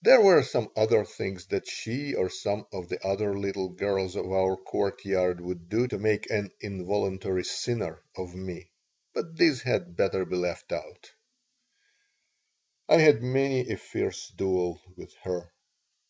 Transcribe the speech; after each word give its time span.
There 0.00 0.22
were 0.22 0.42
some 0.42 0.70
other 0.74 1.04
things 1.04 1.48
that 1.48 1.68
she 1.68 2.14
or 2.14 2.30
some 2.30 2.66
of 2.72 2.88
the 2.88 3.06
other 3.06 3.38
little 3.38 3.68
girls 3.68 4.16
of 4.16 4.24
our 4.32 4.56
courtyard 4.56 5.42
would 5.42 5.68
do 5.68 5.86
to 5.86 5.98
make 5.98 6.30
an 6.30 6.50
involuntary 6.62 7.44
"sinner" 7.44 8.02
of 8.16 8.34
me, 8.34 8.70
but 9.12 9.36
these 9.36 9.60
had 9.60 9.96
better 9.98 10.24
be 10.24 10.36
left 10.36 10.72
out 10.72 11.10
I 12.88 12.96
had 13.00 13.22
many 13.22 13.70
a 13.70 13.76
fierce 13.76 14.28
duel 14.34 14.80
with 14.96 15.12
her. 15.24 15.52